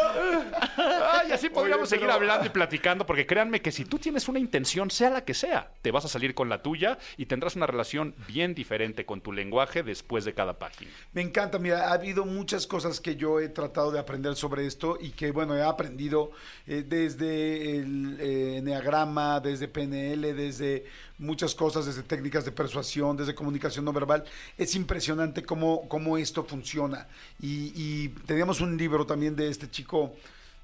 Ay, 0.77 1.31
así 1.31 1.49
podríamos 1.49 1.83
Oye, 1.83 1.89
seguir 1.89 2.05
pero- 2.07 2.13
hablando 2.15 2.45
y 2.45 2.49
platicando, 2.49 3.05
porque 3.05 3.25
créanme 3.25 3.61
que 3.61 3.71
si 3.71 3.85
tú 3.85 3.97
tienes 3.99 4.27
una 4.27 4.39
intención, 4.39 4.89
sea 4.91 5.09
la 5.09 5.23
que 5.25 5.33
sea, 5.33 5.71
te 5.81 5.91
vas 5.91 6.05
a 6.05 6.07
salir 6.07 6.33
con 6.33 6.49
la 6.49 6.61
tuya 6.61 6.97
y 7.17 7.25
tendrás 7.25 7.55
una 7.55 7.67
relación 7.67 8.15
bien 8.27 8.53
diferente 8.55 9.05
con 9.05 9.21
tu 9.21 9.31
lenguaje 9.31 9.83
después 9.83 10.25
de 10.25 10.33
cada 10.33 10.57
página. 10.59 10.91
Me 11.13 11.21
encanta, 11.21 11.59
mira, 11.59 11.89
ha 11.89 11.93
habido 11.93 12.25
muchas 12.25 12.67
cosas 12.67 12.99
que 12.99 13.15
yo 13.15 13.39
he 13.39 13.49
tratado 13.49 13.91
de 13.91 13.99
aprender 13.99 14.35
sobre 14.35 14.65
esto 14.65 14.97
y 14.99 15.11
que, 15.11 15.31
bueno, 15.31 15.55
he 15.57 15.63
aprendido 15.63 16.31
eh, 16.67 16.83
desde 16.87 17.77
el 17.77 18.17
eh, 18.19 18.57
enneagrama, 18.57 19.39
desde 19.39 19.67
PNL, 19.67 20.33
desde 20.33 20.85
muchas 21.17 21.53
cosas, 21.53 21.85
desde 21.85 22.01
técnicas 22.01 22.45
de 22.45 22.51
persuasión, 22.51 23.15
desde 23.15 23.35
comunicación 23.35 23.85
no 23.85 23.93
verbal. 23.93 24.23
Es 24.57 24.73
impresionante 24.75 25.43
cómo, 25.43 25.87
cómo 25.87 26.17
esto 26.17 26.43
funciona. 26.43 27.07
Y, 27.39 27.71
y 27.75 28.07
teníamos 28.31 28.61
un 28.61 28.77
libro 28.77 29.05
también 29.05 29.35
de 29.35 29.49
este 29.49 29.69
chico. 29.69 30.15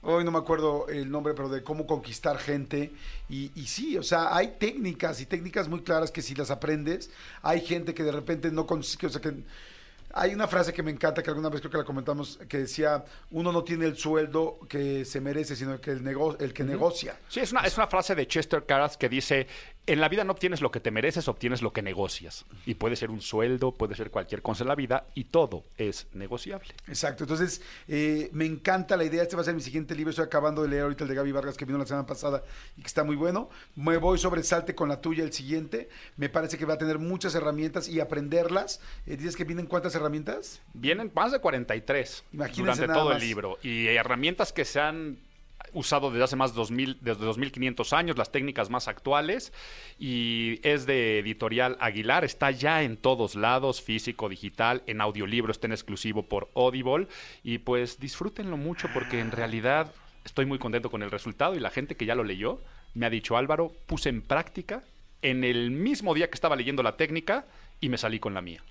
Hoy 0.01 0.23
no 0.23 0.31
me 0.31 0.37
acuerdo 0.37 0.87
el 0.87 1.11
nombre, 1.11 1.33
pero 1.33 1.49
de 1.49 1.63
cómo 1.63 1.85
conquistar 1.85 2.37
gente. 2.37 2.93
Y, 3.27 3.51
y 3.55 3.67
sí, 3.67 3.97
o 3.97 4.03
sea, 4.03 4.33
hay 4.33 4.55
técnicas 4.57 5.19
y 5.19 5.25
técnicas 5.25 5.67
muy 5.67 5.81
claras 5.81 6.09
que 6.09 6.21
si 6.21 6.33
las 6.33 6.49
aprendes, 6.49 7.11
hay 7.41 7.59
gente 7.59 7.93
que 7.93 8.03
de 8.03 8.13
repente 8.13 8.51
no 8.51 8.65
consigue, 8.65 9.07
o 9.07 9.09
sea, 9.09 9.19
que 9.19 9.33
hay 10.19 10.33
una 10.33 10.47
frase 10.47 10.73
que 10.73 10.83
me 10.83 10.91
encanta, 10.91 11.21
que 11.21 11.29
alguna 11.29 11.49
vez 11.49 11.61
creo 11.61 11.71
que 11.71 11.77
la 11.77 11.83
comentamos, 11.83 12.39
que 12.49 12.57
decía, 12.59 13.03
uno 13.31 13.51
no 13.51 13.63
tiene 13.63 13.85
el 13.85 13.95
sueldo 13.97 14.59
que 14.67 15.05
se 15.05 15.21
merece, 15.21 15.55
sino 15.55 15.79
que 15.79 15.91
el, 15.91 16.03
nego- 16.03 16.35
el 16.39 16.53
que 16.53 16.63
negocia. 16.63 17.19
Sí, 17.29 17.39
es 17.39 17.51
una, 17.51 17.61
es 17.61 17.77
una 17.77 17.87
frase 17.87 18.15
de 18.15 18.27
Chester 18.27 18.65
Caras 18.65 18.97
que 18.97 19.09
dice, 19.09 19.47
en 19.85 20.01
la 20.01 20.09
vida 20.09 20.23
no 20.23 20.33
obtienes 20.33 20.59
lo 20.61 20.71
que 20.71 20.79
te 20.79 20.91
mereces, 20.91 21.27
obtienes 21.27 21.61
lo 21.61 21.71
que 21.71 21.81
negocias. 21.81 22.45
Y 22.65 22.73
puede 22.75 22.95
ser 22.95 23.09
un 23.09 23.21
sueldo, 23.21 23.73
puede 23.73 23.95
ser 23.95 24.11
cualquier 24.11 24.41
cosa 24.41 24.63
en 24.63 24.67
la 24.69 24.75
vida, 24.75 25.07
y 25.13 25.25
todo 25.25 25.63
es 25.77 26.07
negociable. 26.13 26.73
Exacto, 26.87 27.23
entonces 27.23 27.61
eh, 27.87 28.29
me 28.33 28.45
encanta 28.45 28.97
la 28.97 29.03
idea, 29.05 29.21
este 29.23 29.35
va 29.35 29.43
a 29.43 29.45
ser 29.45 29.53
mi 29.55 29.61
siguiente 29.61 29.95
libro, 29.95 30.09
estoy 30.09 30.25
acabando 30.25 30.61
de 30.63 30.69
leer 30.69 30.83
ahorita 30.83 31.03
el 31.03 31.09
de 31.09 31.15
Gaby 31.15 31.31
Vargas 31.31 31.55
que 31.55 31.65
vino 31.65 31.77
la 31.77 31.85
semana 31.85 32.05
pasada 32.05 32.43
y 32.75 32.81
que 32.81 32.87
está 32.87 33.03
muy 33.03 33.15
bueno, 33.15 33.49
me 33.75 33.97
voy 33.97 34.17
sobre 34.17 34.43
Salte 34.43 34.73
con 34.75 34.89
la 34.89 34.99
tuya 34.99 35.23
el 35.23 35.31
siguiente, 35.31 35.89
me 36.17 36.27
parece 36.29 36.57
que 36.57 36.65
va 36.65 36.73
a 36.73 36.77
tener 36.77 36.97
muchas 36.99 37.35
herramientas 37.35 37.87
y 37.87 37.99
aprenderlas, 37.99 38.79
Eh, 39.05 39.15
dices 39.15 39.35
que 39.35 39.43
vienen 39.43 39.67
cuántas 39.67 39.93
herramientas? 39.93 40.06
Vienen 40.73 41.11
más 41.13 41.31
de 41.31 41.39
43 41.39 42.23
Imagínense 42.33 42.81
durante 42.81 42.87
todo 42.87 43.11
el 43.11 43.19
libro. 43.19 43.57
Y 43.61 43.87
herramientas 43.87 44.53
que 44.53 44.65
se 44.65 44.79
han 44.79 45.17
usado 45.73 46.11
desde 46.11 46.23
hace 46.23 46.35
más 46.35 46.51
de 46.51 46.57
2000, 46.57 46.97
desde 47.01 47.25
2500 47.25 47.93
años, 47.93 48.17
las 48.17 48.31
técnicas 48.31 48.69
más 48.69 48.87
actuales. 48.87 49.53
Y 49.99 50.59
es 50.63 50.85
de 50.85 51.19
editorial 51.19 51.77
Aguilar, 51.79 52.23
está 52.23 52.51
ya 52.51 52.83
en 52.83 52.97
todos 52.97 53.35
lados, 53.35 53.81
físico, 53.81 54.29
digital, 54.29 54.83
en 54.87 55.01
audiolibro, 55.01 55.51
está 55.51 55.67
en 55.67 55.73
exclusivo 55.73 56.23
por 56.23 56.49
Audible. 56.55 57.07
Y 57.43 57.59
pues 57.59 57.99
disfrútenlo 57.99 58.57
mucho 58.57 58.89
porque 58.93 59.19
en 59.19 59.31
realidad 59.31 59.91
estoy 60.25 60.45
muy 60.45 60.59
contento 60.59 60.89
con 60.89 61.03
el 61.03 61.11
resultado 61.11 61.55
y 61.55 61.59
la 61.59 61.69
gente 61.69 61.95
que 61.95 62.05
ya 62.05 62.15
lo 62.15 62.23
leyó 62.23 62.59
me 62.93 63.05
ha 63.05 63.09
dicho, 63.09 63.37
Álvaro, 63.37 63.71
puse 63.85 64.09
en 64.09 64.21
práctica 64.21 64.83
en 65.21 65.43
el 65.43 65.71
mismo 65.71 66.13
día 66.13 66.29
que 66.29 66.35
estaba 66.35 66.55
leyendo 66.55 66.83
la 66.83 66.97
técnica 66.97 67.45
y 67.79 67.89
me 67.89 67.97
salí 67.97 68.19
con 68.19 68.33
la 68.33 68.41
mía. 68.41 68.63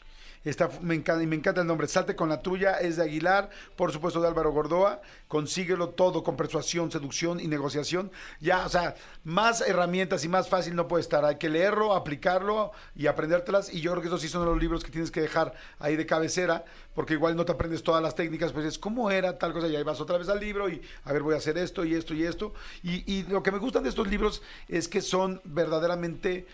Me 0.81 0.95
encanta, 0.95 1.23
y 1.23 1.27
me 1.27 1.37
encanta 1.37 1.61
el 1.61 1.67
nombre. 1.67 1.89
Salte 1.89 2.15
con 2.15 2.29
la 2.29 2.43
tuya, 2.43 2.79
es 2.79 2.97
de 2.97 3.03
Aguilar, 3.03 3.51
por 3.77 3.93
supuesto 3.93 4.21
de 4.21 4.29
Álvaro 4.29 4.53
Gordoa. 4.53 5.01
Consíguelo 5.29 5.91
todo 5.91 6.23
con 6.23 6.37
persuasión, 6.37 6.91
seducción 6.91 7.41
y 7.41 7.49
negociación. 7.49 8.11
Ya, 8.41 8.65
o 8.65 8.69
sea, 8.69 8.95
más 9.25 9.61
herramientas 9.61 10.25
y 10.25 10.29
más 10.29 10.49
fácil 10.49 10.77
no 10.77 10.89
puede 10.89 11.03
estar. 11.03 11.25
Hay 11.25 11.37
que 11.37 11.49
leerlo, 11.49 11.95
aplicarlo 11.95 12.73
y 12.95 13.07
aprendértelas. 13.07 13.73
Y 13.73 13.81
yo 13.81 13.91
creo 13.93 14.03
que 14.03 14.09
esos 14.09 14.21
sí 14.21 14.29
son 14.29 14.45
los 14.45 14.59
libros 14.59 14.85
que 14.85 14.91
tienes 14.91 15.11
que 15.11 15.21
dejar 15.21 15.55
ahí 15.79 15.97
de 15.97 16.07
cabecera, 16.07 16.65
porque 16.95 17.15
igual 17.15 17.37
no 17.37 17.45
te 17.45 17.53
aprendes 17.53 17.83
todas 17.83 18.03
las 18.03 18.15
técnicas, 18.15 18.53
pues 18.53 18.67
es 18.67 18.79
cómo 18.79 19.11
era 19.11 19.39
tal 19.39 19.53
cosa, 19.53 19.69
y 19.69 19.77
ahí 19.77 19.83
vas 19.83 20.01
otra 20.01 20.19
vez 20.19 20.29
al 20.29 20.41
libro 20.41 20.69
y 20.69 20.81
a 21.05 21.13
ver, 21.13 21.23
voy 21.23 21.35
a 21.35 21.39
hacer 21.39 21.59
esto 21.59 21.85
y 21.85 21.95
esto 21.95 22.15
y 22.15 22.25
esto. 22.25 22.55
Y, 22.83 23.11
y 23.13 23.25
lo 23.25 23.43
que 23.43 23.53
me 23.53 23.59
gustan 23.59 23.83
de 23.83 23.89
estos 23.89 24.09
libros 24.09 24.43
es 24.69 24.89
que 24.89 25.03
son 25.03 25.41
verdaderamente 25.45 26.47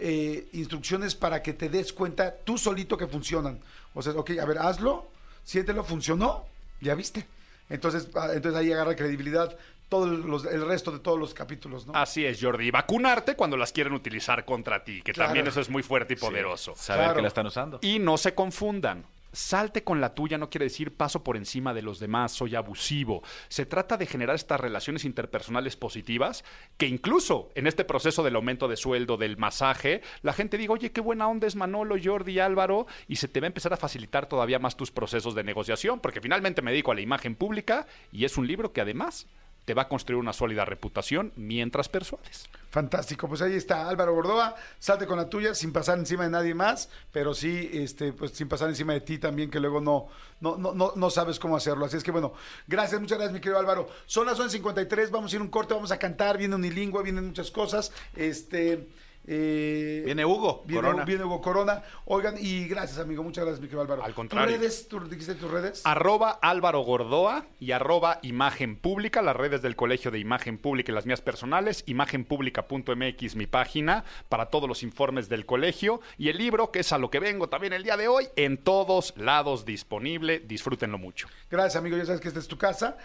eh, 0.00 0.46
instrucciones 0.52 1.14
para 1.14 1.42
que 1.42 1.52
te 1.52 1.68
des 1.68 1.92
cuenta 1.92 2.34
tú 2.44 2.56
solito 2.58 2.96
que 2.96 3.06
funcionan. 3.06 3.58
O 3.94 4.02
sea, 4.02 4.12
ok, 4.14 4.30
a 4.40 4.44
ver, 4.44 4.58
hazlo, 4.58 5.06
siéntelo, 5.44 5.84
funcionó, 5.84 6.44
ya 6.80 6.94
viste. 6.94 7.26
Entonces, 7.70 8.08
ah, 8.14 8.28
entonces 8.34 8.58
ahí 8.60 8.72
agarra 8.72 8.96
credibilidad 8.96 9.56
todo 9.88 10.04
el, 10.06 10.20
los- 10.22 10.44
el 10.44 10.66
resto 10.66 10.90
de 10.90 10.98
todos 10.98 11.18
los 11.18 11.32
capítulos, 11.34 11.86
¿no? 11.86 11.94
Así 11.94 12.24
es, 12.24 12.38
Jordi. 12.42 12.66
Y 12.66 12.70
vacunarte 12.70 13.34
cuando 13.36 13.56
las 13.56 13.72
quieren 13.72 13.92
utilizar 13.94 14.44
contra 14.44 14.84
ti, 14.84 15.02
que 15.02 15.12
Claro. 15.12 15.28
también 15.28 15.46
eso 15.46 15.60
es 15.60 15.68
muy 15.70 15.82
fuerte 15.82 16.14
y 16.14 16.16
poderoso. 16.16 16.74
Saber 16.76 17.04
Claro. 17.04 17.16
que 17.16 17.22
la 17.22 17.28
están 17.28 17.46
usando. 17.46 17.78
Y 17.82 17.98
no 17.98 18.16
se 18.18 18.34
confundan. 18.34 19.04
Salte 19.32 19.84
con 19.84 20.00
la 20.00 20.14
tuya 20.14 20.38
no 20.38 20.48
quiere 20.48 20.64
decir 20.66 20.96
paso 20.96 21.22
por 21.22 21.36
encima 21.36 21.74
de 21.74 21.82
los 21.82 22.00
demás, 22.00 22.32
soy 22.32 22.54
abusivo. 22.54 23.22
Se 23.48 23.66
trata 23.66 23.96
de 23.96 24.06
generar 24.06 24.36
estas 24.36 24.60
relaciones 24.60 25.04
interpersonales 25.04 25.76
positivas 25.76 26.44
que 26.76 26.86
incluso 26.86 27.50
en 27.54 27.66
este 27.66 27.84
proceso 27.84 28.22
del 28.22 28.36
aumento 28.36 28.68
de 28.68 28.76
sueldo, 28.76 29.16
del 29.16 29.36
masaje, 29.36 30.02
la 30.22 30.32
gente 30.32 30.56
diga, 30.56 30.72
oye, 30.72 30.92
qué 30.92 31.00
buena 31.00 31.28
onda 31.28 31.46
es 31.46 31.56
Manolo, 31.56 31.96
Jordi, 32.02 32.38
Álvaro, 32.38 32.86
y 33.06 33.16
se 33.16 33.28
te 33.28 33.40
va 33.40 33.46
a 33.46 33.48
empezar 33.48 33.72
a 33.72 33.76
facilitar 33.76 34.28
todavía 34.28 34.58
más 34.58 34.76
tus 34.76 34.90
procesos 34.90 35.34
de 35.34 35.44
negociación, 35.44 36.00
porque 36.00 36.20
finalmente 36.20 36.62
me 36.62 36.70
dedico 36.70 36.92
a 36.92 36.94
la 36.94 37.00
imagen 37.00 37.34
pública 37.34 37.86
y 38.12 38.24
es 38.24 38.38
un 38.38 38.46
libro 38.46 38.72
que 38.72 38.80
además 38.80 39.26
te 39.68 39.74
va 39.74 39.82
a 39.82 39.88
construir 39.88 40.18
una 40.18 40.32
sólida 40.32 40.64
reputación 40.64 41.30
mientras 41.36 41.90
persuades. 41.90 42.48
Fantástico, 42.70 43.28
pues 43.28 43.42
ahí 43.42 43.52
está 43.52 43.86
Álvaro 43.86 44.14
Gordoa, 44.14 44.56
salte 44.78 45.06
con 45.06 45.18
la 45.18 45.28
tuya 45.28 45.54
sin 45.54 45.74
pasar 45.74 45.98
encima 45.98 46.24
de 46.24 46.30
nadie 46.30 46.54
más, 46.54 46.88
pero 47.12 47.34
sí, 47.34 47.68
este, 47.74 48.14
pues 48.14 48.30
sin 48.30 48.48
pasar 48.48 48.70
encima 48.70 48.94
de 48.94 49.02
ti 49.02 49.18
también, 49.18 49.50
que 49.50 49.60
luego 49.60 49.82
no, 49.82 50.08
no, 50.40 50.56
no, 50.56 50.92
no, 50.96 51.10
sabes 51.10 51.38
cómo 51.38 51.54
hacerlo. 51.54 51.84
Así 51.84 51.98
es 51.98 52.02
que 52.02 52.10
bueno, 52.10 52.32
gracias, 52.66 52.98
muchas 52.98 53.18
gracias, 53.18 53.34
mi 53.34 53.40
querido 53.40 53.58
Álvaro. 53.58 53.90
Son 54.06 54.24
las 54.24 54.40
11.53, 54.40 55.10
vamos 55.10 55.34
a 55.34 55.36
ir 55.36 55.42
un 55.42 55.48
corte, 55.48 55.74
vamos 55.74 55.92
a 55.92 55.98
cantar, 55.98 56.38
viene 56.38 56.54
unilingüe, 56.54 57.02
vienen 57.02 57.26
muchas 57.26 57.50
cosas. 57.50 57.92
Este. 58.16 58.88
Eh, 59.30 60.02
viene 60.06 60.24
Hugo 60.24 60.62
viene, 60.64 60.82
Corona. 60.82 61.04
Viene 61.04 61.24
Hugo 61.24 61.42
Corona. 61.42 61.82
Oigan, 62.06 62.36
y 62.38 62.66
gracias, 62.66 62.98
amigo. 62.98 63.22
Muchas 63.22 63.44
gracias, 63.44 63.60
mi 63.60 63.68
querido 63.68 63.82
Álvaro. 63.82 64.02
Redes? 64.30 64.88
¿Tú 64.88 65.00
dijiste 65.00 65.34
tus 65.34 65.50
redes? 65.50 65.82
Arroba 65.84 66.38
Álvaro 66.40 66.80
Gordoa 66.80 67.44
y 67.60 67.72
arroba 67.72 68.20
Imagen 68.22 68.76
Pública, 68.76 69.20
las 69.20 69.36
redes 69.36 69.60
del 69.60 69.76
Colegio 69.76 70.10
de 70.10 70.18
Imagen 70.18 70.56
Pública 70.56 70.92
y 70.92 70.94
las 70.94 71.04
mías 71.04 71.20
personales. 71.20 71.84
Imagenpública.mx, 71.86 73.36
mi 73.36 73.46
página, 73.46 74.04
para 74.30 74.46
todos 74.46 74.66
los 74.66 74.82
informes 74.82 75.28
del 75.28 75.44
colegio. 75.44 76.00
Y 76.16 76.30
el 76.30 76.38
libro, 76.38 76.70
que 76.70 76.80
es 76.80 76.92
a 76.92 76.98
lo 76.98 77.10
que 77.10 77.20
vengo 77.20 77.50
también 77.50 77.74
el 77.74 77.82
día 77.82 77.98
de 77.98 78.08
hoy, 78.08 78.28
en 78.36 78.56
todos 78.56 79.12
lados 79.18 79.66
disponible. 79.66 80.40
Disfrútenlo 80.40 80.96
mucho. 80.96 81.28
Gracias, 81.50 81.76
amigo. 81.76 81.98
Ya 81.98 82.06
sabes 82.06 82.22
que 82.22 82.28
esta 82.28 82.40
es 82.40 82.48
tu 82.48 82.56
casa. 82.56 82.96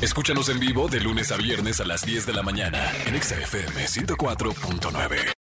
Escúchanos 0.00 0.48
en 0.48 0.60
vivo 0.60 0.86
de 0.86 1.00
lunes 1.00 1.32
a 1.32 1.36
viernes 1.36 1.80
a 1.80 1.84
las 1.84 2.06
10 2.06 2.26
de 2.26 2.32
la 2.32 2.42
mañana 2.44 2.92
en 3.06 3.20
XFM 3.20 3.88
104. 3.88 4.52
9. 4.92 5.41